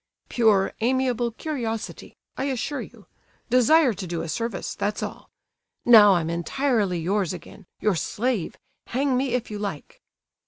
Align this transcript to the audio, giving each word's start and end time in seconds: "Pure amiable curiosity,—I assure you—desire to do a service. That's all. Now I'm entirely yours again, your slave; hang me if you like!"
"Pure 0.29 0.73
amiable 0.81 1.29
curiosity,—I 1.29 2.45
assure 2.45 2.81
you—desire 2.81 3.93
to 3.93 4.07
do 4.07 4.23
a 4.23 4.27
service. 4.29 4.73
That's 4.73 5.03
all. 5.03 5.29
Now 5.85 6.15
I'm 6.15 6.31
entirely 6.31 6.97
yours 6.99 7.33
again, 7.33 7.67
your 7.79 7.95
slave; 7.95 8.57
hang 8.87 9.15
me 9.15 9.33
if 9.33 9.51
you 9.51 9.59
like!" 9.59 10.01